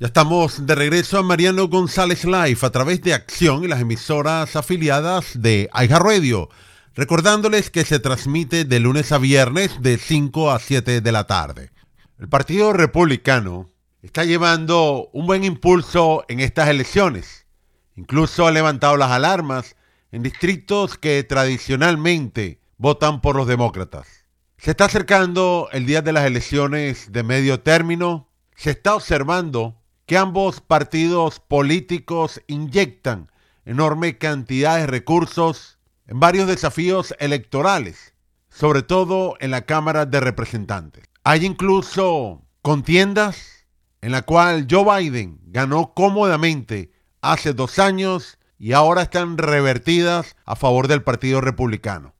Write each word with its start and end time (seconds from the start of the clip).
Ya 0.00 0.06
estamos 0.06 0.64
de 0.64 0.76
regreso 0.76 1.18
a 1.18 1.24
Mariano 1.24 1.66
González 1.66 2.24
Live 2.24 2.58
a 2.62 2.70
través 2.70 3.02
de 3.02 3.14
Acción 3.14 3.64
y 3.64 3.66
las 3.66 3.80
emisoras 3.80 4.54
afiliadas 4.54 5.42
de 5.42 5.68
Aiga 5.72 5.98
Radio. 5.98 6.50
Recordándoles 6.94 7.68
que 7.70 7.84
se 7.84 7.98
transmite 7.98 8.64
de 8.64 8.78
lunes 8.78 9.10
a 9.10 9.18
viernes 9.18 9.82
de 9.82 9.98
5 9.98 10.52
a 10.52 10.60
7 10.60 11.00
de 11.00 11.12
la 11.12 11.26
tarde. 11.26 11.72
El 12.16 12.28
Partido 12.28 12.72
Republicano 12.72 13.72
está 14.00 14.24
llevando 14.24 15.10
un 15.12 15.26
buen 15.26 15.42
impulso 15.42 16.24
en 16.28 16.38
estas 16.38 16.68
elecciones. 16.68 17.46
Incluso 17.96 18.46
ha 18.46 18.52
levantado 18.52 18.96
las 18.96 19.10
alarmas 19.10 19.74
en 20.12 20.22
distritos 20.22 20.96
que 20.96 21.24
tradicionalmente 21.24 22.60
votan 22.76 23.20
por 23.20 23.34
los 23.34 23.48
demócratas. 23.48 24.06
Se 24.58 24.70
está 24.70 24.84
acercando 24.84 25.68
el 25.72 25.86
día 25.86 26.02
de 26.02 26.12
las 26.12 26.24
elecciones 26.24 27.10
de 27.10 27.24
medio 27.24 27.58
término. 27.62 28.28
Se 28.54 28.70
está 28.70 28.94
observando 28.94 29.77
que 30.08 30.16
ambos 30.16 30.62
partidos 30.62 31.38
políticos 31.38 32.40
inyectan 32.46 33.30
enorme 33.66 34.16
cantidad 34.16 34.78
de 34.78 34.86
recursos 34.86 35.78
en 36.06 36.18
varios 36.18 36.48
desafíos 36.48 37.14
electorales, 37.18 38.14
sobre 38.48 38.80
todo 38.80 39.36
en 39.38 39.50
la 39.50 39.66
Cámara 39.66 40.06
de 40.06 40.20
Representantes. 40.20 41.04
Hay 41.24 41.44
incluso 41.44 42.40
contiendas 42.62 43.66
en 44.00 44.12
la 44.12 44.22
cual 44.22 44.66
Joe 44.68 44.98
Biden 44.98 45.40
ganó 45.44 45.92
cómodamente 45.92 46.90
hace 47.20 47.52
dos 47.52 47.78
años 47.78 48.38
y 48.58 48.72
ahora 48.72 49.02
están 49.02 49.36
revertidas 49.36 50.36
a 50.46 50.56
favor 50.56 50.88
del 50.88 51.02
Partido 51.02 51.42
Republicano. 51.42 52.14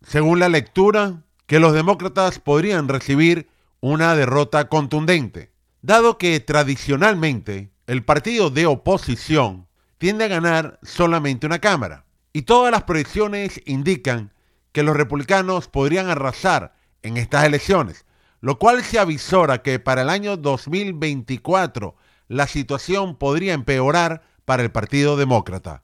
Según 0.00 0.38
la 0.38 0.48
lectura, 0.48 1.24
que 1.46 1.58
los 1.58 1.72
demócratas 1.72 2.38
podrían 2.38 2.86
recibir 2.86 3.48
una 3.80 4.14
derrota 4.14 4.68
contundente 4.68 5.51
dado 5.82 6.16
que 6.16 6.38
tradicionalmente 6.40 7.72
el 7.86 8.04
partido 8.04 8.50
de 8.50 8.66
oposición 8.66 9.66
tiende 9.98 10.24
a 10.24 10.28
ganar 10.28 10.78
solamente 10.82 11.46
una 11.46 11.58
Cámara. 11.58 12.06
Y 12.32 12.42
todas 12.42 12.72
las 12.72 12.84
proyecciones 12.84 13.60
indican 13.66 14.32
que 14.72 14.82
los 14.82 14.96
republicanos 14.96 15.68
podrían 15.68 16.08
arrasar 16.08 16.74
en 17.02 17.16
estas 17.16 17.44
elecciones, 17.44 18.06
lo 18.40 18.58
cual 18.58 18.82
se 18.82 18.98
avisora 18.98 19.62
que 19.62 19.78
para 19.78 20.02
el 20.02 20.08
año 20.08 20.36
2024 20.36 21.94
la 22.28 22.46
situación 22.46 23.16
podría 23.16 23.52
empeorar 23.52 24.22
para 24.44 24.62
el 24.62 24.70
Partido 24.70 25.16
Demócrata. 25.16 25.82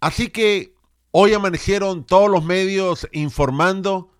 Así 0.00 0.28
que 0.28 0.74
hoy 1.10 1.32
amanecieron 1.34 2.04
todos 2.04 2.30
los 2.30 2.44
medios 2.44 3.08
informando 3.12 4.12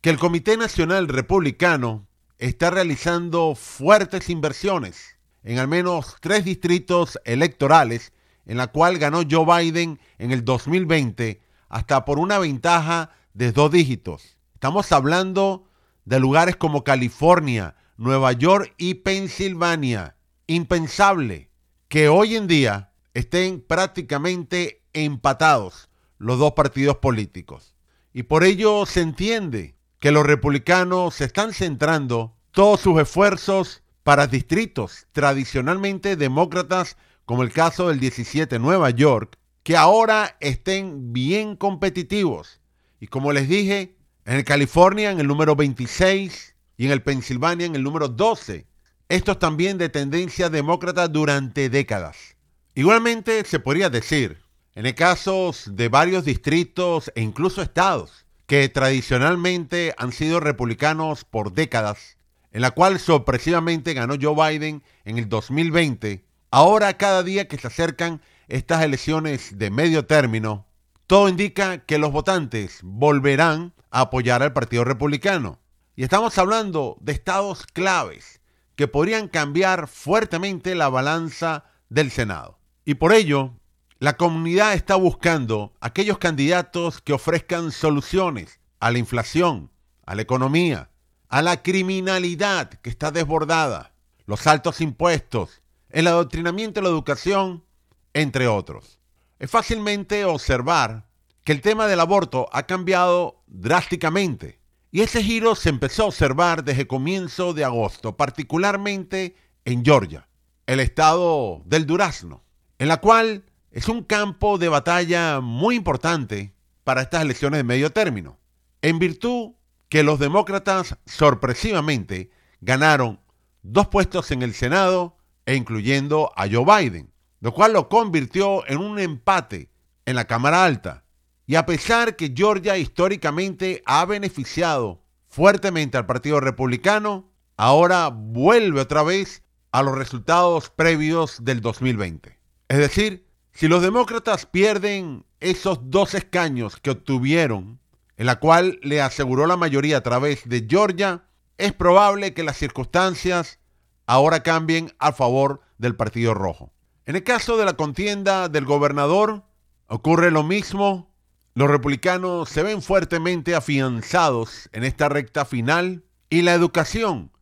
que 0.00 0.10
el 0.10 0.18
Comité 0.18 0.56
Nacional 0.56 1.08
Republicano 1.08 2.06
está 2.38 2.70
realizando 2.70 3.54
fuertes 3.54 4.28
inversiones 4.28 5.16
en 5.42 5.58
al 5.58 5.68
menos 5.68 6.16
tres 6.20 6.44
distritos 6.44 7.18
electorales 7.24 8.12
en 8.46 8.56
la 8.56 8.66
cual 8.66 8.98
ganó 8.98 9.22
Joe 9.28 9.46
Biden 9.46 10.00
en 10.18 10.32
el 10.32 10.44
2020 10.44 11.40
hasta 11.68 12.04
por 12.04 12.18
una 12.18 12.38
ventaja 12.38 13.10
de 13.32 13.52
dos 13.52 13.70
dígitos. 13.70 14.36
Estamos 14.54 14.90
hablando 14.92 15.68
de 16.04 16.20
lugares 16.20 16.56
como 16.56 16.84
California, 16.84 17.76
Nueva 17.96 18.32
York 18.32 18.74
y 18.76 18.94
Pensilvania. 18.94 20.16
Impensable 20.46 21.50
que 21.88 22.08
hoy 22.08 22.36
en 22.36 22.46
día 22.46 22.92
estén 23.14 23.60
prácticamente 23.60 24.84
empatados 24.92 25.88
los 26.18 26.38
dos 26.38 26.52
partidos 26.52 26.96
políticos. 26.96 27.74
Y 28.12 28.24
por 28.24 28.44
ello 28.44 28.86
se 28.86 29.00
entiende 29.00 29.75
que 29.98 30.12
los 30.12 30.26
republicanos 30.26 31.14
se 31.14 31.24
están 31.24 31.52
centrando 31.52 32.36
todos 32.50 32.80
sus 32.80 33.00
esfuerzos 33.00 33.82
para 34.02 34.26
distritos 34.26 35.06
tradicionalmente 35.12 36.16
demócratas, 36.16 36.96
como 37.24 37.42
el 37.42 37.52
caso 37.52 37.88
del 37.88 37.98
17 37.98 38.58
Nueva 38.58 38.90
York, 38.90 39.38
que 39.62 39.76
ahora 39.76 40.36
estén 40.40 41.12
bien 41.12 41.56
competitivos. 41.56 42.60
Y 43.00 43.08
como 43.08 43.32
les 43.32 43.48
dije, 43.48 43.96
en 44.24 44.42
California 44.42 45.10
en 45.10 45.20
el 45.20 45.26
número 45.26 45.56
26 45.56 46.54
y 46.76 46.86
en 46.86 46.92
el 46.92 47.02
Pensilvania 47.02 47.66
en 47.66 47.76
el 47.76 47.82
número 47.82 48.08
12. 48.08 48.66
Estos 49.08 49.38
también 49.38 49.78
de 49.78 49.88
tendencia 49.88 50.50
demócrata 50.50 51.06
durante 51.08 51.70
décadas. 51.70 52.36
Igualmente 52.74 53.44
se 53.44 53.60
podría 53.60 53.88
decir, 53.88 54.38
en 54.74 54.84
el 54.84 54.94
caso 54.94 55.52
de 55.66 55.88
varios 55.88 56.24
distritos 56.24 57.10
e 57.14 57.22
incluso 57.22 57.62
estados, 57.62 58.25
que 58.46 58.68
tradicionalmente 58.68 59.94
han 59.98 60.12
sido 60.12 60.40
republicanos 60.40 61.24
por 61.24 61.52
décadas, 61.52 62.16
en 62.52 62.62
la 62.62 62.70
cual 62.70 62.98
sorpresivamente 62.98 63.92
ganó 63.92 64.14
Joe 64.20 64.34
Biden 64.34 64.82
en 65.04 65.18
el 65.18 65.28
2020, 65.28 66.24
ahora 66.50 66.96
cada 66.96 67.22
día 67.22 67.48
que 67.48 67.58
se 67.58 67.66
acercan 67.66 68.22
estas 68.48 68.82
elecciones 68.82 69.58
de 69.58 69.70
medio 69.70 70.06
término, 70.06 70.66
todo 71.06 71.28
indica 71.28 71.78
que 71.78 71.98
los 71.98 72.12
votantes 72.12 72.80
volverán 72.82 73.74
a 73.90 74.02
apoyar 74.02 74.42
al 74.42 74.52
Partido 74.52 74.84
Republicano. 74.84 75.60
Y 75.94 76.04
estamos 76.04 76.36
hablando 76.38 76.96
de 77.00 77.12
estados 77.12 77.66
claves 77.66 78.40
que 78.76 78.88
podrían 78.88 79.28
cambiar 79.28 79.88
fuertemente 79.88 80.74
la 80.74 80.88
balanza 80.88 81.64
del 81.88 82.10
Senado. 82.10 82.58
Y 82.84 82.94
por 82.94 83.12
ello, 83.12 83.54
la 83.98 84.18
comunidad 84.18 84.74
está 84.74 84.94
buscando 84.96 85.72
aquellos 85.80 86.18
candidatos 86.18 87.00
que 87.00 87.14
ofrezcan 87.14 87.72
soluciones 87.72 88.60
a 88.78 88.90
la 88.90 88.98
inflación, 88.98 89.70
a 90.04 90.14
la 90.14 90.22
economía, 90.22 90.90
a 91.28 91.40
la 91.40 91.62
criminalidad 91.62 92.68
que 92.68 92.90
está 92.90 93.10
desbordada, 93.10 93.94
los 94.26 94.46
altos 94.46 94.82
impuestos, 94.82 95.62
el 95.88 96.08
adoctrinamiento 96.08 96.80
de 96.80 96.84
la 96.84 96.90
educación, 96.90 97.64
entre 98.12 98.48
otros. 98.48 98.98
Es 99.38 99.50
fácilmente 99.50 100.26
observar 100.26 101.06
que 101.42 101.52
el 101.52 101.62
tema 101.62 101.86
del 101.86 102.00
aborto 102.00 102.50
ha 102.52 102.64
cambiado 102.64 103.42
drásticamente 103.46 104.60
y 104.90 105.00
ese 105.00 105.22
giro 105.22 105.54
se 105.54 105.70
empezó 105.70 106.02
a 106.02 106.06
observar 106.06 106.64
desde 106.64 106.86
comienzo 106.86 107.54
de 107.54 107.64
agosto, 107.64 108.16
particularmente 108.16 109.36
en 109.64 109.84
Georgia, 109.84 110.28
el 110.66 110.80
estado 110.80 111.62
del 111.64 111.86
Durazno, 111.86 112.44
en 112.78 112.88
la 112.88 112.98
cual 112.98 113.45
es 113.76 113.90
un 113.90 114.04
campo 114.04 114.56
de 114.56 114.70
batalla 114.70 115.40
muy 115.42 115.76
importante 115.76 116.54
para 116.82 117.02
estas 117.02 117.20
elecciones 117.20 117.58
de 117.58 117.64
medio 117.64 117.92
término, 117.92 118.38
en 118.80 118.98
virtud 118.98 119.52
que 119.90 120.02
los 120.02 120.18
demócratas 120.18 120.96
sorpresivamente 121.04 122.30
ganaron 122.62 123.20
dos 123.62 123.88
puestos 123.88 124.30
en 124.30 124.40
el 124.40 124.54
Senado 124.54 125.18
e 125.44 125.56
incluyendo 125.56 126.32
a 126.36 126.48
Joe 126.50 126.64
Biden, 126.64 127.12
lo 127.40 127.52
cual 127.52 127.74
lo 127.74 127.90
convirtió 127.90 128.66
en 128.66 128.78
un 128.78 128.98
empate 128.98 129.68
en 130.06 130.16
la 130.16 130.24
Cámara 130.24 130.64
Alta. 130.64 131.04
Y 131.46 131.56
a 131.56 131.66
pesar 131.66 132.16
que 132.16 132.32
Georgia 132.34 132.78
históricamente 132.78 133.82
ha 133.84 134.06
beneficiado 134.06 135.02
fuertemente 135.28 135.98
al 135.98 136.06
Partido 136.06 136.40
Republicano, 136.40 137.30
ahora 137.58 138.08
vuelve 138.08 138.80
otra 138.80 139.02
vez 139.02 139.42
a 139.70 139.82
los 139.82 139.94
resultados 139.94 140.70
previos 140.70 141.44
del 141.44 141.60
2020. 141.60 142.38
Es 142.68 142.78
decir, 142.78 143.25
si 143.56 143.68
los 143.68 143.80
demócratas 143.80 144.44
pierden 144.44 145.24
esos 145.40 145.78
dos 145.84 146.12
escaños 146.12 146.76
que 146.76 146.90
obtuvieron, 146.90 147.80
en 148.18 148.26
la 148.26 148.38
cual 148.38 148.78
le 148.82 149.00
aseguró 149.00 149.46
la 149.46 149.56
mayoría 149.56 149.96
a 149.96 150.02
través 150.02 150.46
de 150.46 150.66
Georgia, 150.68 151.24
es 151.56 151.72
probable 151.72 152.34
que 152.34 152.42
las 152.42 152.58
circunstancias 152.58 153.58
ahora 154.04 154.42
cambien 154.42 154.92
a 154.98 155.12
favor 155.12 155.62
del 155.78 155.96
Partido 155.96 156.34
Rojo. 156.34 156.70
En 157.06 157.16
el 157.16 157.24
caso 157.24 157.56
de 157.56 157.64
la 157.64 157.78
contienda 157.78 158.50
del 158.50 158.66
gobernador, 158.66 159.44
ocurre 159.86 160.30
lo 160.30 160.42
mismo. 160.42 161.10
Los 161.54 161.70
republicanos 161.70 162.50
se 162.50 162.62
ven 162.62 162.82
fuertemente 162.82 163.54
afianzados 163.54 164.68
en 164.72 164.84
esta 164.84 165.08
recta 165.08 165.46
final 165.46 166.04
y 166.28 166.42
la 166.42 166.52
educación 166.52 167.32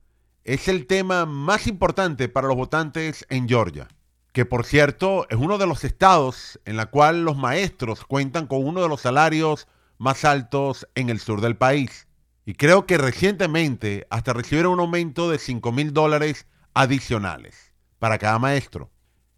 es 0.44 0.68
el 0.68 0.86
tema 0.86 1.26
más 1.26 1.66
importante 1.66 2.28
para 2.28 2.46
los 2.46 2.56
votantes 2.56 3.26
en 3.30 3.48
Georgia 3.48 3.88
que 4.34 4.44
por 4.44 4.66
cierto 4.66 5.28
es 5.30 5.38
uno 5.38 5.58
de 5.58 5.66
los 5.68 5.84
estados 5.84 6.60
en 6.64 6.76
la 6.76 6.86
cual 6.86 7.24
los 7.24 7.36
maestros 7.36 8.04
cuentan 8.04 8.48
con 8.48 8.66
uno 8.66 8.82
de 8.82 8.88
los 8.88 9.02
salarios 9.02 9.68
más 9.96 10.24
altos 10.24 10.88
en 10.96 11.08
el 11.08 11.20
sur 11.20 11.40
del 11.40 11.56
país. 11.56 12.08
Y 12.44 12.54
creo 12.54 12.84
que 12.84 12.98
recientemente 12.98 14.08
hasta 14.10 14.32
recibieron 14.32 14.72
un 14.72 14.80
aumento 14.80 15.30
de 15.30 15.38
5 15.38 15.70
mil 15.70 15.92
dólares 15.92 16.48
adicionales 16.74 17.72
para 18.00 18.18
cada 18.18 18.40
maestro. 18.40 18.90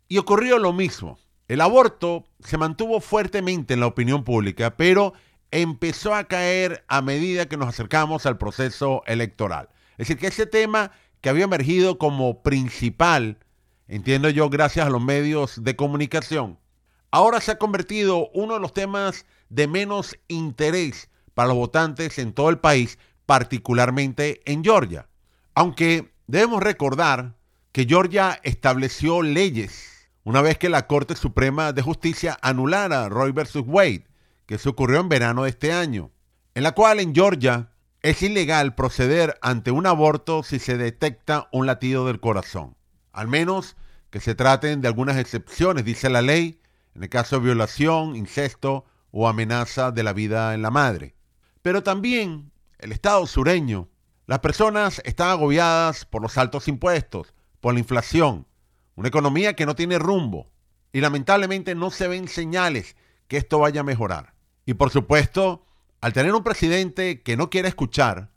Y 0.08 0.16
ocurrió 0.16 0.58
lo 0.58 0.72
mismo. 0.72 1.19
El 1.46 1.60
aborto 1.60 2.25
se 2.40 2.56
mantuvo 2.56 3.02
fuertemente 3.02 3.75
en 3.75 3.81
la 3.81 3.88
opinión 3.88 4.25
pública, 4.25 4.78
pero 4.78 5.12
empezó 5.50 6.14
a 6.14 6.25
caer 6.25 6.87
a 6.88 7.02
medida 7.02 7.50
que 7.50 7.58
nos 7.58 7.69
acercamos 7.69 8.25
al 8.25 8.38
proceso 8.38 9.02
electoral. 9.06 9.69
Es 9.98 10.08
decir, 10.08 10.16
que 10.16 10.28
ese 10.28 10.46
tema 10.46 10.93
que 11.20 11.28
había 11.28 11.44
emergido 11.44 11.98
como 11.98 12.43
principal 12.43 13.40
entiendo 13.88 14.28
yo 14.30 14.50
gracias 14.50 14.86
a 14.86 14.90
los 14.90 15.02
medios 15.02 15.62
de 15.62 15.76
comunicación, 15.76 16.58
ahora 17.10 17.40
se 17.40 17.52
ha 17.52 17.58
convertido 17.58 18.28
uno 18.34 18.54
de 18.54 18.60
los 18.60 18.72
temas 18.72 19.26
de 19.48 19.66
menos 19.68 20.16
interés 20.28 21.08
para 21.34 21.48
los 21.48 21.56
votantes 21.56 22.18
en 22.18 22.32
todo 22.32 22.48
el 22.50 22.58
país, 22.58 22.98
particularmente 23.26 24.40
en 24.50 24.64
Georgia. 24.64 25.08
Aunque 25.54 26.12
debemos 26.26 26.62
recordar 26.62 27.34
que 27.72 27.84
Georgia 27.84 28.40
estableció 28.42 29.22
leyes 29.22 29.96
una 30.26 30.42
vez 30.42 30.58
que 30.58 30.68
la 30.68 30.88
Corte 30.88 31.14
Suprema 31.14 31.72
de 31.72 31.82
Justicia 31.82 32.36
anulara 32.42 33.08
Roy 33.08 33.30
versus 33.30 33.62
Wade, 33.64 34.08
que 34.46 34.58
se 34.58 34.68
ocurrió 34.68 34.98
en 34.98 35.08
verano 35.08 35.44
de 35.44 35.50
este 35.50 35.72
año, 35.72 36.10
en 36.54 36.64
la 36.64 36.72
cual 36.72 36.98
en 36.98 37.14
Georgia 37.14 37.70
es 38.02 38.22
ilegal 38.22 38.74
proceder 38.74 39.38
ante 39.40 39.70
un 39.70 39.86
aborto 39.86 40.42
si 40.42 40.58
se 40.58 40.76
detecta 40.76 41.48
un 41.52 41.66
latido 41.66 42.06
del 42.06 42.18
corazón, 42.18 42.75
al 43.16 43.28
menos 43.28 43.76
que 44.10 44.20
se 44.20 44.34
traten 44.34 44.82
de 44.82 44.88
algunas 44.88 45.16
excepciones, 45.16 45.86
dice 45.86 46.10
la 46.10 46.20
ley, 46.20 46.60
en 46.94 47.02
el 47.02 47.08
caso 47.08 47.36
de 47.36 47.46
violación, 47.46 48.14
incesto 48.14 48.84
o 49.10 49.26
amenaza 49.26 49.90
de 49.90 50.02
la 50.02 50.12
vida 50.12 50.52
en 50.52 50.60
la 50.60 50.70
madre. 50.70 51.16
Pero 51.62 51.82
también 51.82 52.52
el 52.78 52.92
Estado 52.92 53.26
sureño, 53.26 53.88
las 54.26 54.40
personas 54.40 55.00
están 55.04 55.30
agobiadas 55.30 56.04
por 56.04 56.20
los 56.20 56.36
altos 56.36 56.68
impuestos, 56.68 57.32
por 57.60 57.72
la 57.72 57.80
inflación, 57.80 58.46
una 58.96 59.08
economía 59.08 59.54
que 59.54 59.64
no 59.64 59.74
tiene 59.74 59.98
rumbo 59.98 60.50
y 60.92 61.00
lamentablemente 61.00 61.74
no 61.74 61.90
se 61.90 62.08
ven 62.08 62.28
señales 62.28 62.96
que 63.28 63.38
esto 63.38 63.60
vaya 63.60 63.80
a 63.80 63.84
mejorar. 63.84 64.34
Y 64.66 64.74
por 64.74 64.90
supuesto, 64.90 65.64
al 66.02 66.12
tener 66.12 66.34
un 66.34 66.44
presidente 66.44 67.22
que 67.22 67.38
no 67.38 67.48
quiere 67.48 67.69
escuchar 67.69 68.30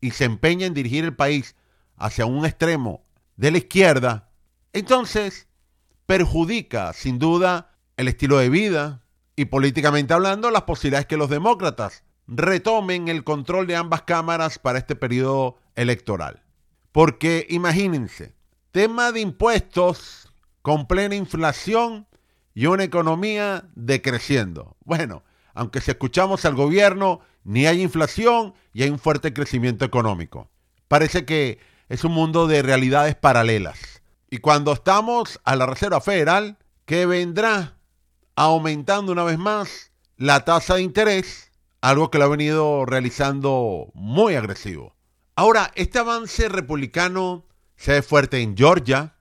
y 0.00 0.12
se 0.12 0.26
empeña 0.26 0.66
en 0.66 0.74
dirigir 0.74 1.04
el 1.04 1.16
país 1.16 1.56
hacia 1.96 2.24
un 2.24 2.46
extremo 2.46 3.04
de 3.42 3.50
la 3.50 3.58
izquierda, 3.58 4.30
entonces 4.72 5.48
perjudica 6.06 6.92
sin 6.92 7.18
duda 7.18 7.72
el 7.96 8.06
estilo 8.06 8.38
de 8.38 8.48
vida 8.48 9.02
y 9.34 9.46
políticamente 9.46 10.14
hablando 10.14 10.52
las 10.52 10.62
posibilidades 10.62 11.08
que 11.08 11.16
los 11.16 11.28
demócratas 11.28 12.04
retomen 12.28 13.08
el 13.08 13.24
control 13.24 13.66
de 13.66 13.74
ambas 13.74 14.02
cámaras 14.02 14.60
para 14.60 14.78
este 14.78 14.94
periodo 14.94 15.58
electoral. 15.74 16.44
Porque 16.92 17.44
imagínense, 17.50 18.36
tema 18.70 19.10
de 19.10 19.22
impuestos 19.22 20.32
con 20.62 20.86
plena 20.86 21.16
inflación 21.16 22.06
y 22.54 22.66
una 22.66 22.84
economía 22.84 23.64
decreciendo. 23.74 24.76
Bueno, 24.84 25.24
aunque 25.52 25.80
si 25.80 25.90
escuchamos 25.90 26.44
al 26.44 26.54
gobierno, 26.54 27.18
ni 27.42 27.66
hay 27.66 27.82
inflación 27.82 28.54
y 28.72 28.84
hay 28.84 28.90
un 28.90 29.00
fuerte 29.00 29.32
crecimiento 29.32 29.84
económico. 29.84 30.48
Parece 30.86 31.24
que 31.24 31.71
es 31.92 32.04
un 32.04 32.12
mundo 32.12 32.46
de 32.46 32.62
realidades 32.62 33.14
paralelas. 33.16 34.00
Y 34.30 34.38
cuando 34.38 34.72
estamos 34.72 35.38
a 35.44 35.56
la 35.56 35.66
Reserva 35.66 36.00
Federal, 36.00 36.56
que 36.86 37.04
vendrá 37.04 37.76
aumentando 38.34 39.12
una 39.12 39.24
vez 39.24 39.36
más 39.36 39.92
la 40.16 40.42
tasa 40.46 40.76
de 40.76 40.80
interés, 40.80 41.52
algo 41.82 42.10
que 42.10 42.16
lo 42.16 42.24
ha 42.24 42.28
venido 42.28 42.86
realizando 42.86 43.90
muy 43.92 44.36
agresivo. 44.36 44.96
Ahora, 45.36 45.70
este 45.74 45.98
avance 45.98 46.48
republicano 46.48 47.44
se 47.76 47.92
ve 47.92 48.02
fuerte 48.02 48.40
en 48.40 48.56
Georgia, 48.56 49.14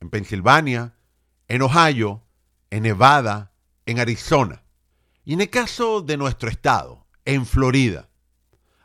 en 0.00 0.08
Pensilvania, 0.08 0.94
en 1.48 1.60
Ohio, 1.60 2.22
en 2.70 2.84
Nevada, 2.84 3.52
en 3.84 4.00
Arizona. 4.00 4.62
Y 5.26 5.34
en 5.34 5.42
el 5.42 5.50
caso 5.50 6.00
de 6.00 6.16
nuestro 6.16 6.48
estado, 6.48 7.06
en 7.26 7.44
Florida, 7.44 8.08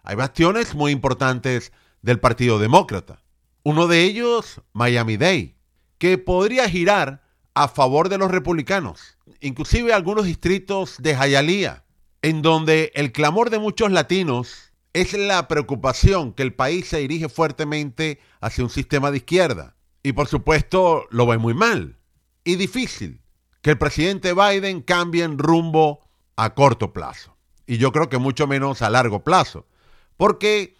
hay 0.03 0.18
bastiones 0.18 0.75
muy 0.75 0.91
importantes 0.91 1.71
del 2.01 2.19
Partido 2.19 2.59
Demócrata. 2.59 3.24
Uno 3.64 3.88
de 3.88 4.04
ellos, 4.04 4.62
Miami-Dade, 4.74 5.56
que 5.98 6.18
podría 6.18 6.70
girar 6.70 7.24
a 7.54 7.68
favor 7.68 8.10
de 8.10 8.18
los 8.18 8.32
republicanos. 8.32 9.18
Inclusive 9.42 9.94
algunos 9.94 10.26
distritos 10.26 10.96
de 11.00 11.16
Hialeah, 11.16 11.84
en 12.22 12.42
donde 12.42 12.92
el 12.96 13.12
clamor 13.12 13.50
de 13.50 13.60
muchos 13.60 13.92
latinos 13.92 14.72
es 14.94 15.14
la 15.14 15.48
preocupación 15.48 16.34
que 16.34 16.44
el 16.44 16.54
país 16.54 16.88
se 16.88 17.00
dirige 17.00 17.30
fuertemente 17.30 18.20
hacia 18.42 18.64
un 18.64 18.70
sistema 18.70 19.12
de 19.12 19.18
izquierda. 19.18 19.76
Y 20.04 20.14
por 20.14 20.28
supuesto 20.28 21.06
lo 21.12 21.28
ve 21.28 21.38
muy 21.38 21.54
mal 21.54 21.98
y 22.44 22.56
difícil 22.56 23.22
que 23.62 23.72
el 23.72 23.78
presidente 23.78 24.34
Biden 24.34 24.82
cambie 24.82 25.24
en 25.24 25.38
rumbo 25.38 26.08
a 26.36 26.54
corto 26.56 26.94
plazo. 26.94 27.36
Y 27.68 27.78
yo 27.78 27.92
creo 27.92 28.10
que 28.10 28.18
mucho 28.18 28.48
menos 28.48 28.82
a 28.82 28.90
largo 28.90 29.24
plazo. 29.24 29.68
Porque, 30.18 30.76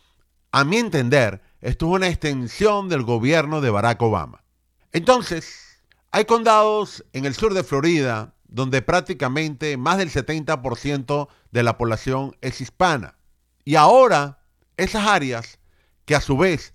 a 0.52 0.64
mi 0.64 0.78
entender, 0.78 1.42
esto 1.62 1.88
es 1.88 1.92
una 1.92 2.08
extensión 2.08 2.90
del 2.90 3.04
gobierno 3.04 3.62
de 3.62 3.70
Barack 3.70 4.02
Obama. 4.02 4.44
Entonces, 4.92 5.82
hay 6.12 6.26
condados 6.26 7.06
en 7.14 7.26
el 7.26 7.36
sur 7.36 7.54
de 7.54 7.64
Florida 7.64 8.34
donde 8.48 8.82
prácticamente 8.82 9.78
más 9.78 9.98
del 9.98 10.10
70% 10.10 11.28
de 11.52 11.64
la 11.64 11.78
población 11.78 12.36
es 12.42 12.62
hispana. 12.62 13.18
Y 13.64 13.76
ahora 13.76 14.40
esas 14.78 15.08
áreas, 15.08 15.60
que 16.06 16.16
a 16.16 16.22
su 16.22 16.38
vez 16.38 16.74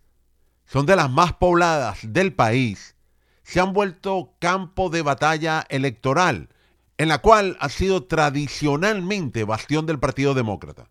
son 0.66 0.86
de 0.86 0.96
las 0.96 1.10
más 1.10 1.32
pobladas 1.32 1.98
del 2.02 2.34
país, 2.34 2.94
se 3.42 3.60
han 3.60 3.72
vuelto 3.72 4.34
campo 4.38 4.90
de 4.90 5.02
batalla 5.02 5.66
electoral, 5.69 6.48
en 6.96 7.08
la 7.08 7.19
cual 7.19 7.56
ha 7.60 7.69
sido 7.69 8.04
tradicionalmente 8.04 9.44
bastión 9.44 9.86
del 9.86 9.98
Partido 9.98 10.34
Demócrata. 10.34 10.88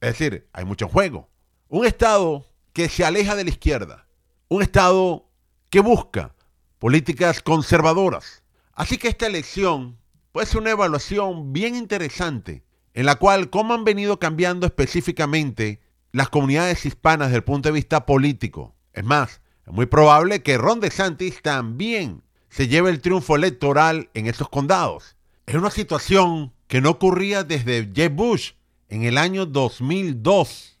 Es 0.00 0.18
decir, 0.18 0.48
hay 0.52 0.64
mucho 0.64 0.88
juego. 0.88 1.30
Un 1.68 1.86
Estado 1.86 2.46
que 2.76 2.90
se 2.90 3.06
aleja 3.06 3.34
de 3.34 3.44
la 3.44 3.48
izquierda. 3.48 4.06
Un 4.48 4.60
Estado 4.60 5.30
que 5.70 5.80
busca 5.80 6.34
políticas 6.78 7.40
conservadoras. 7.40 8.42
Así 8.74 8.98
que 8.98 9.08
esta 9.08 9.26
elección 9.26 9.96
puede 10.30 10.46
ser 10.46 10.60
una 10.60 10.72
evaluación 10.72 11.54
bien 11.54 11.74
interesante 11.74 12.64
en 12.92 13.06
la 13.06 13.14
cual 13.14 13.48
cómo 13.48 13.72
han 13.72 13.84
venido 13.84 14.18
cambiando 14.18 14.66
específicamente 14.66 15.80
las 16.12 16.28
comunidades 16.28 16.84
hispanas 16.84 17.28
desde 17.28 17.38
el 17.38 17.44
punto 17.44 17.70
de 17.70 17.72
vista 17.72 18.04
político. 18.04 18.74
Es 18.92 19.04
más, 19.04 19.40
es 19.66 19.72
muy 19.72 19.86
probable 19.86 20.42
que 20.42 20.58
Ron 20.58 20.80
DeSantis 20.80 21.40
también 21.40 22.24
se 22.50 22.68
lleve 22.68 22.90
el 22.90 23.00
triunfo 23.00 23.36
electoral 23.36 24.10
en 24.12 24.26
esos 24.26 24.50
condados. 24.50 25.16
Es 25.46 25.54
una 25.54 25.70
situación 25.70 26.52
que 26.66 26.82
no 26.82 26.90
ocurría 26.90 27.42
desde 27.42 27.90
Jeb 27.94 28.12
Bush 28.12 28.52
en 28.90 29.04
el 29.04 29.16
año 29.16 29.46
2002, 29.46 30.75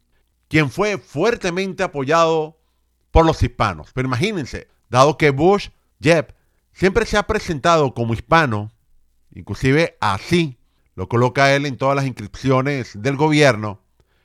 quien 0.48 0.70
fue 0.70 0.98
fuertemente 0.98 1.82
apoyado 1.82 2.58
por 3.10 3.26
los 3.26 3.42
hispanos. 3.42 3.90
Pero 3.94 4.08
imagínense, 4.08 4.68
dado 4.88 5.16
que 5.16 5.30
Bush 5.30 5.68
Jeb 6.00 6.34
siempre 6.72 7.06
se 7.06 7.16
ha 7.16 7.26
presentado 7.26 7.94
como 7.94 8.14
hispano, 8.14 8.72
inclusive 9.34 9.96
así 10.00 10.58
lo 10.94 11.08
coloca 11.08 11.54
él 11.54 11.66
en 11.66 11.76
todas 11.76 11.96
las 11.96 12.06
inscripciones 12.06 13.00
del 13.00 13.16
gobierno. 13.16 13.82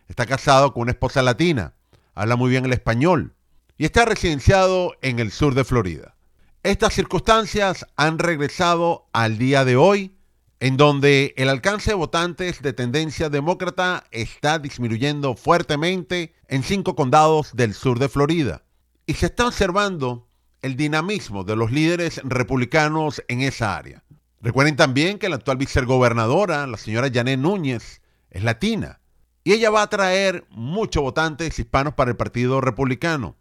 Está 0.08 0.26
casado 0.26 0.74
con 0.74 0.84
una 0.84 0.92
esposa 0.92 1.22
latina, 1.22 1.74
habla 2.14 2.36
muy 2.36 2.50
bien 2.50 2.66
el 2.66 2.74
español 2.74 3.36
y 3.78 3.86
está 3.86 4.06
residenciado 4.06 4.96
en 5.02 5.20
el 5.20 5.32
sur 5.32 5.56
de 5.56 5.64
Florida. 5.64 6.16
Estas 6.64 6.94
circunstancias 6.94 7.88
han 7.96 8.20
regresado 8.20 9.08
al 9.14 9.38
día 9.38 9.66
de 9.66 9.76
hoy, 9.76 10.16
en 10.62 10.78
donde 10.78 11.34
el 11.38 11.50
alcance 11.50 11.90
de 11.90 11.96
votantes 11.96 12.62
de 12.62 12.72
tendencia 12.72 13.30
demócrata 13.30 14.04
está 14.12 14.60
disminuyendo 14.60 15.36
fuertemente 15.36 16.36
en 16.48 16.62
cinco 16.62 16.96
condados 16.96 17.56
del 17.56 17.74
sur 17.74 17.98
de 17.98 18.08
Florida. 18.08 18.62
Y 19.08 19.16
se 19.16 19.26
está 19.26 19.48
observando 19.48 20.28
el 20.62 20.76
dinamismo 20.76 21.44
de 21.44 21.56
los 21.56 21.72
líderes 21.72 22.22
republicanos 22.24 23.24
en 23.28 23.42
esa 23.42 23.76
área. 23.76 24.04
Recuerden 24.40 24.76
también 24.76 25.18
que 25.18 25.30
la 25.30 25.38
actual 25.38 25.58
vicegobernadora, 25.58 26.68
la 26.68 26.78
señora 26.78 27.10
Janet 27.12 27.40
Núñez, 27.40 28.04
es 28.30 28.44
latina 28.44 29.00
y 29.44 29.54
ella 29.54 29.72
va 29.72 29.82
a 29.82 29.90
traer 29.90 30.46
muchos 30.52 31.02
votantes 31.02 31.58
hispanos 31.58 31.96
para 31.96 32.12
el 32.12 32.18
Partido 32.18 32.62
Republicano, 32.62 33.36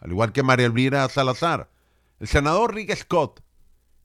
al 0.00 0.10
igual 0.10 0.32
que 0.32 0.42
María 0.42 0.66
Elvira 0.66 1.08
Salazar. 1.08 1.70
El 2.18 2.26
senador 2.26 2.74
Rick 2.74 2.92
Scott, 2.96 3.40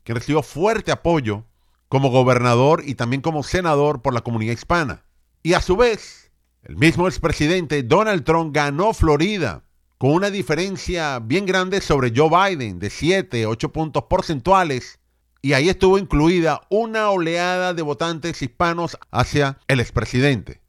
que 0.03 0.13
recibió 0.13 0.43
fuerte 0.43 0.91
apoyo 0.91 1.47
como 1.91 2.09
gobernador 2.09 2.83
y 2.85 2.95
también 2.95 3.21
como 3.21 3.43
senador 3.43 4.01
por 4.01 4.13
la 4.13 4.21
comunidad 4.21 4.53
hispana. 4.53 5.03
Y 5.43 5.55
a 5.55 5.61
su 5.61 5.75
vez, 5.75 6.31
el 6.63 6.77
mismo 6.77 7.05
expresidente 7.05 7.83
Donald 7.83 8.23
Trump 8.23 8.55
ganó 8.55 8.93
Florida 8.93 9.65
con 9.97 10.11
una 10.11 10.29
diferencia 10.29 11.19
bien 11.19 11.45
grande 11.45 11.81
sobre 11.81 12.13
Joe 12.15 12.29
Biden 12.29 12.79
de 12.79 12.89
7, 12.89 13.45
8 13.45 13.73
puntos 13.73 14.05
porcentuales. 14.05 14.99
Y 15.41 15.51
ahí 15.51 15.67
estuvo 15.67 15.97
incluida 15.97 16.61
una 16.69 17.09
oleada 17.09 17.73
de 17.73 17.81
votantes 17.81 18.41
hispanos 18.41 18.97
hacia 19.11 19.59
el 19.67 19.81
expresidente. 19.81 20.61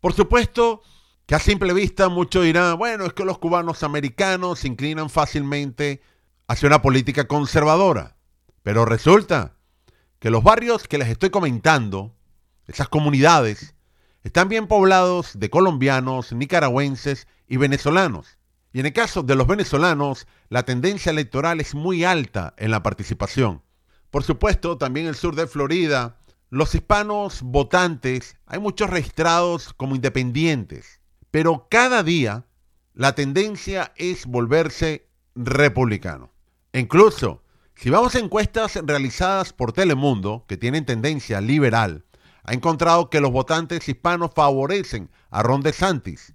Por 0.00 0.12
supuesto 0.12 0.82
que 1.26 1.34
a 1.34 1.40
simple 1.40 1.72
vista 1.72 2.08
muchos 2.08 2.44
dirán, 2.44 2.78
bueno, 2.78 3.04
es 3.04 3.14
que 3.14 3.24
los 3.24 3.38
cubanos 3.38 3.82
americanos 3.82 4.60
se 4.60 4.68
inclinan 4.68 5.10
fácilmente 5.10 6.02
hacia 6.46 6.68
una 6.68 6.82
política 6.82 7.26
conservadora. 7.26 8.14
Pero 8.62 8.84
resulta 8.84 9.56
que 10.22 10.30
los 10.30 10.44
barrios 10.44 10.86
que 10.86 10.98
les 10.98 11.08
estoy 11.08 11.30
comentando, 11.30 12.14
esas 12.68 12.88
comunidades, 12.88 13.74
están 14.22 14.48
bien 14.48 14.68
poblados 14.68 15.36
de 15.36 15.50
colombianos, 15.50 16.32
nicaragüenses 16.32 17.26
y 17.48 17.56
venezolanos. 17.56 18.38
Y 18.72 18.78
en 18.78 18.86
el 18.86 18.92
caso 18.92 19.24
de 19.24 19.34
los 19.34 19.48
venezolanos, 19.48 20.28
la 20.48 20.62
tendencia 20.62 21.10
electoral 21.10 21.60
es 21.60 21.74
muy 21.74 22.04
alta 22.04 22.54
en 22.56 22.70
la 22.70 22.84
participación. 22.84 23.62
Por 24.12 24.22
supuesto, 24.22 24.78
también 24.78 25.08
el 25.08 25.16
sur 25.16 25.34
de 25.34 25.48
Florida, 25.48 26.20
los 26.50 26.72
hispanos 26.72 27.42
votantes, 27.42 28.36
hay 28.46 28.60
muchos 28.60 28.90
registrados 28.90 29.72
como 29.72 29.96
independientes, 29.96 31.00
pero 31.32 31.66
cada 31.68 32.04
día 32.04 32.46
la 32.94 33.16
tendencia 33.16 33.92
es 33.96 34.26
volverse 34.26 35.08
republicano. 35.34 36.30
Incluso, 36.72 37.42
si 37.74 37.90
vamos 37.90 38.14
a 38.14 38.20
encuestas 38.20 38.76
realizadas 38.84 39.52
por 39.52 39.72
Telemundo, 39.72 40.44
que 40.46 40.56
tienen 40.56 40.84
tendencia 40.84 41.40
liberal, 41.40 42.04
ha 42.44 42.52
encontrado 42.52 43.10
que 43.10 43.20
los 43.20 43.32
votantes 43.32 43.88
hispanos 43.88 44.30
favorecen 44.34 45.10
a 45.30 45.42
Ron 45.42 45.62
DeSantis. 45.62 46.34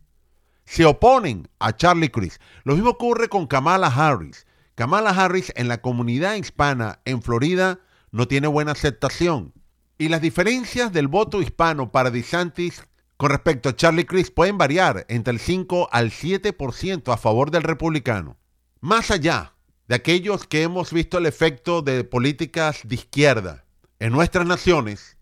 Se 0.66 0.86
oponen 0.86 1.48
a 1.60 1.76
Charlie 1.76 2.12
Crist. 2.12 2.42
Lo 2.64 2.76
mismo 2.76 2.92
ocurre 2.92 3.30
con 3.30 3.48
Kamala 3.48 3.88
Harris. 3.88 4.46
Kamala 4.76 5.12
Harris 5.12 5.52
en 5.56 5.68
la 5.68 5.82
comunidad 5.82 6.36
hispana 6.36 7.00
en 7.06 7.22
Florida 7.22 7.80
no 8.12 8.28
tiene 8.28 8.48
buena 8.48 8.74
aceptación. 8.74 9.54
Y 9.98 10.10
las 10.10 10.22
diferencias 10.22 10.92
del 10.94 11.08
voto 11.08 11.42
hispano 11.42 11.92
para 11.92 12.12
DeSantis 12.12 12.84
con 13.18 13.32
respecto 13.32 13.70
a 13.70 13.76
Charlie 13.76 14.06
Crist 14.06 14.34
pueden 14.34 14.58
variar 14.58 15.06
entre 15.10 15.34
el 15.34 15.40
5 15.40 15.90
al 15.92 16.12
7% 16.12 17.12
a 17.12 17.18
favor 17.18 17.50
del 17.52 17.64
republicano. 17.64 18.38
Más 18.80 19.10
allá 19.10 19.54
de 19.88 19.96
aquellos 19.96 20.46
que 20.46 20.64
hemos 20.64 20.92
visto 20.92 21.18
el 21.18 21.26
efecto 21.26 21.82
de 21.82 22.04
políticas 22.04 22.82
de 22.84 22.96
izquierda 22.96 23.66
en 24.00 24.12
nuestras 24.12 24.46
naciones, 24.46 25.18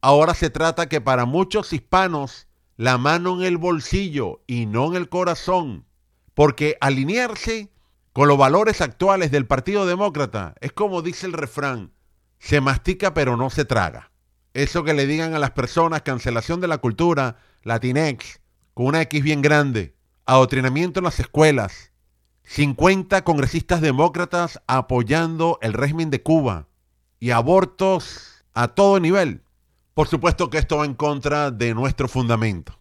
ahora 0.00 0.34
se 0.34 0.50
trata 0.50 0.88
que 0.88 1.00
para 1.00 1.26
muchos 1.26 1.72
hispanos 1.72 2.46
la 2.76 2.96
mano 2.96 3.38
en 3.38 3.46
el 3.46 3.58
bolsillo 3.58 4.42
y 4.46 4.64
no 4.64 4.86
en 4.86 4.96
el 4.96 5.08
corazón, 5.10 5.84
porque 6.32 6.78
alinearse 6.80 7.70
con 8.14 8.26
los 8.26 8.38
valores 8.38 8.80
actuales 8.80 9.30
del 9.30 9.46
Partido 9.46 9.84
Demócrata 9.84 10.54
es 10.60 10.72
como 10.72 11.02
dice 11.02 11.26
el 11.26 11.34
refrán, 11.34 11.92
se 12.38 12.62
mastica 12.62 13.12
pero 13.12 13.36
no 13.36 13.50
se 13.50 13.66
traga. 13.66 14.10
Eso 14.54 14.82
que 14.82 14.94
le 14.94 15.06
digan 15.06 15.34
a 15.34 15.38
las 15.38 15.52
personas, 15.52 16.02
cancelación 16.02 16.60
de 16.60 16.68
la 16.68 16.78
cultura, 16.78 17.36
Latinex, 17.62 18.40
con 18.72 18.86
una 18.86 19.02
X 19.02 19.22
bien 19.22 19.42
grande, 19.42 19.94
adoctrinamiento 20.24 21.00
en 21.00 21.04
las 21.04 21.20
escuelas, 21.20 21.89
50 22.52 23.22
congresistas 23.22 23.80
demócratas 23.80 24.60
apoyando 24.66 25.60
el 25.62 25.72
régimen 25.72 26.10
de 26.10 26.20
Cuba 26.20 26.66
y 27.20 27.30
abortos 27.30 28.44
a 28.54 28.66
todo 28.66 28.98
nivel. 28.98 29.44
Por 29.94 30.08
supuesto 30.08 30.50
que 30.50 30.58
esto 30.58 30.78
va 30.78 30.84
en 30.84 30.94
contra 30.94 31.52
de 31.52 31.74
nuestro 31.74 32.08
fundamento. 32.08 32.76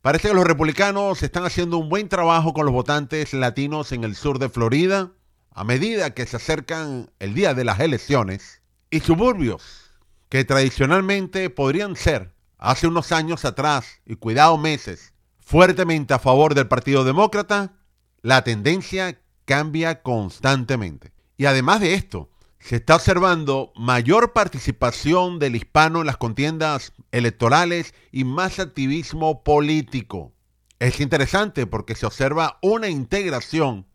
Parece 0.00 0.28
que 0.28 0.34
los 0.34 0.46
republicanos 0.46 1.22
están 1.22 1.44
haciendo 1.44 1.76
un 1.76 1.90
buen 1.90 2.08
trabajo 2.08 2.54
con 2.54 2.64
los 2.64 2.72
votantes 2.72 3.34
latinos 3.34 3.92
en 3.92 4.04
el 4.04 4.16
sur 4.16 4.38
de 4.38 4.48
Florida 4.48 5.12
a 5.50 5.64
medida 5.64 6.14
que 6.14 6.24
se 6.24 6.36
acercan 6.36 7.10
el 7.18 7.34
día 7.34 7.52
de 7.52 7.64
las 7.64 7.78
elecciones 7.80 8.62
y 8.88 9.00
suburbios 9.00 10.00
que 10.30 10.46
tradicionalmente 10.46 11.50
podrían 11.50 11.94
ser 11.94 12.32
hace 12.56 12.86
unos 12.86 13.12
años 13.12 13.44
atrás 13.44 14.00
y 14.06 14.16
cuidado 14.16 14.56
meses 14.56 15.12
fuertemente 15.40 16.14
a 16.14 16.18
favor 16.18 16.54
del 16.54 16.68
Partido 16.68 17.04
Demócrata, 17.04 17.74
la 18.22 18.42
tendencia 18.44 19.20
cambia 19.44 20.02
constantemente. 20.02 21.12
Y 21.36 21.46
además 21.46 21.80
de 21.80 21.94
esto, 21.94 22.30
se 22.58 22.76
está 22.76 22.96
observando 22.96 23.72
mayor 23.74 24.32
participación 24.32 25.38
del 25.38 25.56
hispano 25.56 26.00
en 26.00 26.06
las 26.06 26.18
contiendas 26.18 26.92
electorales 27.10 27.94
y 28.12 28.24
más 28.24 28.58
activismo 28.58 29.42
político. 29.42 30.32
Es 30.78 31.00
interesante 31.00 31.66
porque 31.66 31.94
se 31.94 32.06
observa 32.06 32.58
una 32.60 32.88
integración 32.88 33.86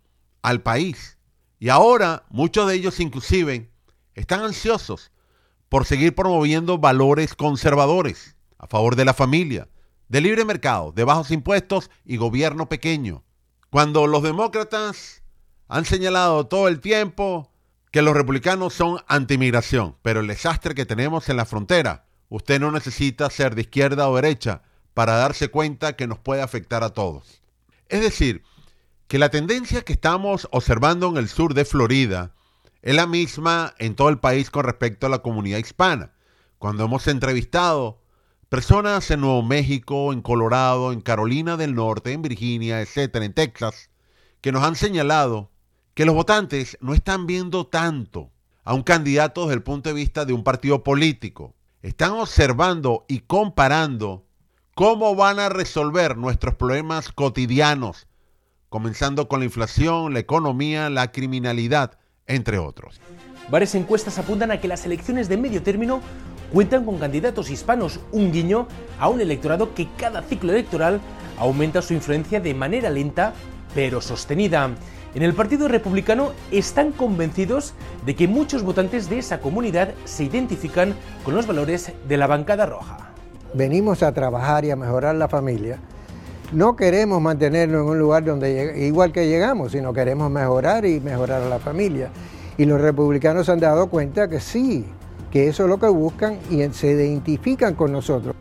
al 0.42 0.62
país. 0.62 1.18
Y 1.60 1.70
ahora 1.70 2.26
muchos 2.30 2.68
de 2.68 2.76
ellos 2.76 3.00
inclusive 3.00 3.72
están 4.16 4.42
ansiosos 4.42 5.12
por 5.70 5.86
seguir 5.86 6.16
promoviendo 6.16 6.78
valores 6.78 7.36
conservadores 7.36 8.36
a 8.58 8.68
favor 8.68 8.96
de 8.96 9.06
la 9.06 9.14
familia, 9.14 9.68
de 10.08 10.22
libre 10.22 10.46
mercado, 10.46 10.92
de 10.92 11.04
bajos 11.04 11.32
impuestos 11.32 11.92
y 12.04 12.18
gobierno 12.18 12.70
pequeño. 12.70 13.25
Cuando 13.76 14.08
los 14.08 14.24
demócratas 14.24 15.22
han 15.68 15.84
señalado 15.84 16.48
todo 16.48 16.70
el 16.70 16.80
tiempo 16.80 17.52
que 17.92 18.02
los 18.02 18.14
republicanos 18.14 18.74
son 18.74 19.02
antimigración, 19.10 19.98
pero 20.02 20.22
el 20.22 20.28
desastre 20.28 20.74
que 20.76 20.86
tenemos 20.86 21.28
en 21.28 21.36
la 21.36 21.44
frontera, 21.44 22.06
usted 22.30 22.62
no 22.62 22.72
necesita 22.72 23.30
ser 23.30 23.54
de 23.54 23.64
izquierda 23.64 24.08
o 24.08 24.16
derecha 24.16 24.62
para 24.94 25.18
darse 25.18 25.50
cuenta 25.50 25.98
que 25.98 26.08
nos 26.08 26.20
puede 26.20 26.42
afectar 26.42 26.86
a 26.86 26.92
todos. 26.92 27.42
Es 27.90 28.00
decir, 28.00 28.44
que 29.10 29.20
la 29.20 29.28
tendencia 29.28 29.82
que 29.82 29.92
estamos 29.92 30.48
observando 30.52 31.10
en 31.10 31.18
el 31.18 31.28
sur 31.28 31.54
de 31.54 31.66
Florida 31.66 32.34
es 32.82 32.96
la 32.96 33.08
misma 33.08 33.74
en 33.78 33.96
todo 33.96 34.08
el 34.08 34.20
país 34.20 34.52
con 34.52 34.64
respecto 34.64 35.08
a 35.08 35.10
la 35.10 35.20
comunidad 35.20 35.58
hispana. 35.58 36.14
Cuando 36.60 36.86
hemos 36.86 37.08
entrevistado 37.08 38.00
personas 38.50 39.10
en 39.12 39.22
Nuevo 39.22 39.42
México, 39.44 40.14
en 40.14 40.22
Colorado, 40.22 40.92
en 40.92 41.02
Carolina 41.02 41.58
del 41.58 41.76
Norte, 41.76 42.14
en 42.14 42.22
Virginia, 42.22 42.82
etcétera, 42.82 43.26
en 43.26 43.34
Texas, 43.34 43.90
que 44.42 44.52
nos 44.52 44.64
han 44.64 44.76
señalado 44.76 45.52
que 45.94 46.06
los 46.06 46.14
votantes 46.14 46.78
no 46.82 46.94
están 46.94 47.26
viendo 47.26 47.68
tanto 47.68 48.32
a 48.64 48.74
un 48.74 48.84
candidato 48.84 49.42
desde 49.44 49.56
el 49.56 49.64
punto 49.64 49.90
de 49.90 49.96
vista 49.96 50.26
de 50.26 50.34
un 50.34 50.44
partido 50.44 50.84
político. 50.84 51.56
Están 51.82 52.12
observando 52.12 53.06
y 53.08 53.20
comparando 53.22 54.26
cómo 54.74 55.16
van 55.16 55.40
a 55.40 55.50
resolver 55.50 56.18
nuestros 56.18 56.56
problemas 56.56 57.12
cotidianos, 57.12 58.08
comenzando 58.70 59.28
con 59.28 59.40
la 59.40 59.46
inflación, 59.46 60.14
la 60.14 60.20
economía, 60.20 60.90
la 60.90 61.12
criminalidad, 61.12 61.98
entre 62.28 62.58
otros. 62.58 63.00
Varias 63.50 63.76
encuestas 63.76 64.18
apuntan 64.18 64.52
a 64.52 64.60
que 64.60 64.68
las 64.68 64.86
elecciones 64.86 65.30
de 65.30 65.38
medio 65.38 65.62
término 65.62 66.02
cuentan 66.52 66.86
con 66.86 66.98
candidatos 66.98 67.50
hispanos, 67.50 68.00
un 68.12 68.32
guiño 68.32 68.68
a 69.00 69.10
un 69.10 69.22
electorado 69.22 69.74
que 69.74 69.88
cada 69.98 70.22
ciclo 70.22 70.52
electoral 70.52 71.00
aumenta 71.38 71.82
su 71.82 71.94
influencia 71.94 72.40
de 72.40 72.54
manera 72.54 72.90
lenta 72.90 73.34
pero 73.74 74.02
sostenida. 74.02 74.70
En 75.14 75.22
el 75.22 75.34
Partido 75.34 75.68
Republicano 75.68 76.32
están 76.52 76.92
convencidos 76.92 77.74
de 78.06 78.16
que 78.16 78.28
muchos 78.28 78.64
votantes 78.64 79.10
de 79.10 79.20
esa 79.20 79.40
comunidad 79.40 79.94
se 80.06 80.24
identifican 80.24 80.94
con 81.24 81.36
los 81.36 81.48
valores 81.48 81.92
de 82.08 82.18
la 82.18 82.28
bancada 82.28 82.66
roja. 82.66 83.12
Venimos 83.54 84.04
a 84.04 84.14
trabajar 84.14 84.66
y 84.66 84.72
a 84.72 84.76
mejorar 84.76 85.16
la 85.16 85.30
familia. 85.30 85.80
No 86.52 86.76
queremos 86.76 87.22
mantenernos 87.22 87.84
en 87.84 87.90
un 87.90 88.00
lugar 88.00 88.24
donde 88.24 88.86
igual 88.86 89.12
que 89.12 89.28
llegamos, 89.28 89.72
sino 89.72 89.94
queremos 89.94 90.30
mejorar 90.30 90.86
y 90.86 91.00
mejorar 91.00 91.42
a 91.42 91.50
la 91.50 91.60
familia. 91.60 92.10
Y 92.58 92.66
los 92.66 92.80
republicanos 92.80 93.50
han 93.50 93.60
dado 93.60 93.88
cuenta 93.88 94.28
que 94.28 94.40
sí, 94.40 94.86
que 95.36 95.50
eso 95.50 95.64
es 95.64 95.70
lo 95.70 95.78
que 95.78 95.90
buscan 95.90 96.40
y 96.50 96.64
se 96.72 96.92
identifican 96.92 97.76
con 97.76 97.92
nosotros. 97.92 98.34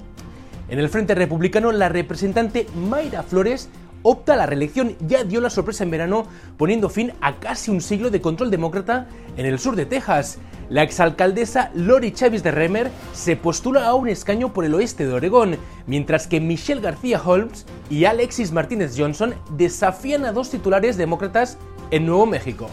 En 0.68 0.78
el 0.78 0.88
Frente 0.88 1.16
Republicano, 1.16 1.72
la 1.72 1.88
representante 1.88 2.68
Mayra 2.88 3.24
Flores 3.24 3.68
opta 4.04 4.34
a 4.34 4.36
la 4.36 4.46
reelección 4.46 4.94
ya 5.00 5.24
dio 5.24 5.40
la 5.40 5.50
sorpresa 5.50 5.82
en 5.82 5.90
verano 5.90 6.28
poniendo 6.56 6.88
fin 6.88 7.12
a 7.20 7.40
casi 7.40 7.72
un 7.72 7.80
siglo 7.80 8.10
de 8.10 8.20
control 8.20 8.52
demócrata 8.52 9.08
en 9.36 9.44
el 9.44 9.58
sur 9.58 9.74
de 9.74 9.86
Texas. 9.86 10.38
La 10.68 10.84
exalcaldesa 10.84 11.72
Lori 11.74 12.12
Chávez 12.12 12.44
de 12.44 12.52
Remer 12.52 12.92
se 13.12 13.34
postula 13.34 13.88
a 13.88 13.94
un 13.94 14.08
escaño 14.08 14.52
por 14.52 14.64
el 14.64 14.74
oeste 14.74 15.04
de 15.04 15.14
Oregón, 15.14 15.56
mientras 15.88 16.28
que 16.28 16.40
Michelle 16.40 16.80
García 16.80 17.20
Holmes 17.20 17.66
y 17.90 18.04
Alexis 18.04 18.52
Martínez 18.52 18.94
Johnson 18.96 19.34
desafían 19.56 20.24
a 20.26 20.30
dos 20.30 20.48
titulares 20.48 20.96
demócratas 20.96 21.58
en 21.90 22.06
Nuevo 22.06 22.24
México. 22.26 22.68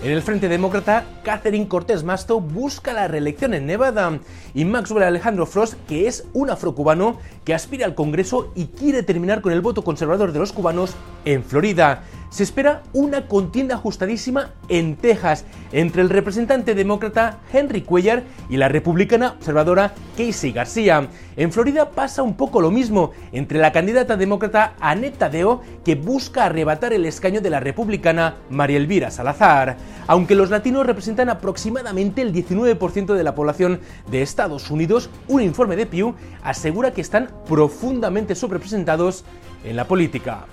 En 0.00 0.12
el 0.12 0.22
Frente 0.22 0.48
Demócrata, 0.48 1.06
Catherine 1.24 1.66
Cortés 1.66 2.04
Masto 2.04 2.40
busca 2.40 2.92
la 2.92 3.08
reelección 3.08 3.52
en 3.52 3.66
Nevada 3.66 4.20
y 4.54 4.64
Maxwell 4.64 5.02
Alejandro 5.02 5.44
Frost, 5.44 5.74
que 5.88 6.06
es 6.06 6.24
un 6.34 6.50
afrocubano 6.50 7.18
que 7.44 7.52
aspira 7.52 7.84
al 7.84 7.96
Congreso 7.96 8.52
y 8.54 8.66
quiere 8.66 9.02
terminar 9.02 9.40
con 9.40 9.52
el 9.52 9.60
voto 9.60 9.82
conservador 9.82 10.30
de 10.30 10.38
los 10.38 10.52
cubanos 10.52 10.94
en 11.24 11.42
Florida 11.42 12.04
se 12.30 12.42
espera 12.42 12.82
una 12.92 13.26
contienda 13.26 13.76
ajustadísima 13.76 14.50
en 14.68 14.96
Texas 14.96 15.44
entre 15.72 16.02
el 16.02 16.10
representante 16.10 16.74
demócrata 16.74 17.38
Henry 17.52 17.82
Cuellar 17.82 18.24
y 18.48 18.56
la 18.56 18.68
republicana 18.68 19.34
observadora 19.38 19.94
Casey 20.16 20.52
García. 20.52 21.08
En 21.36 21.52
Florida 21.52 21.90
pasa 21.90 22.22
un 22.22 22.34
poco 22.34 22.60
lo 22.60 22.70
mismo 22.70 23.12
entre 23.32 23.58
la 23.58 23.72
candidata 23.72 24.16
demócrata 24.16 24.74
Annette 24.80 25.18
Tadeo 25.18 25.62
que 25.84 25.94
busca 25.94 26.46
arrebatar 26.46 26.92
el 26.92 27.06
escaño 27.06 27.40
de 27.40 27.50
la 27.50 27.60
republicana 27.60 28.36
María 28.50 28.76
Elvira 28.76 29.10
Salazar. 29.10 29.76
Aunque 30.06 30.34
los 30.34 30.50
latinos 30.50 30.86
representan 30.86 31.28
aproximadamente 31.28 32.22
el 32.22 32.32
19% 32.32 33.14
de 33.14 33.24
la 33.24 33.34
población 33.34 33.80
de 34.10 34.22
Estados 34.22 34.70
Unidos, 34.70 35.10
un 35.28 35.42
informe 35.42 35.76
de 35.76 35.86
Pew 35.86 36.14
asegura 36.42 36.92
que 36.92 37.00
están 37.00 37.30
profundamente 37.46 38.34
sobrepresentados 38.34 39.24
en 39.64 39.76
la 39.76 39.86
política. 39.86 40.46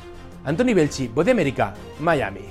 Anthony 0.46 0.74
Belchi, 0.74 1.08
Voz 1.08 1.26
de 1.26 1.32
América, 1.32 1.74
Miami. 2.00 2.42